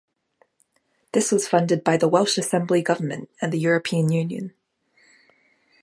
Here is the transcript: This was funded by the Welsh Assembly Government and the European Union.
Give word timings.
This 1.11 1.31
was 1.31 1.47
funded 1.47 1.83
by 1.83 1.95
the 1.95 2.07
Welsh 2.07 2.39
Assembly 2.39 2.81
Government 2.81 3.29
and 3.39 3.53
the 3.53 3.59
European 3.59 4.11
Union. 4.11 4.51